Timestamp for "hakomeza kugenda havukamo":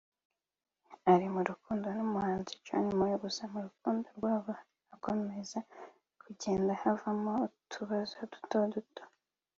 4.89-7.31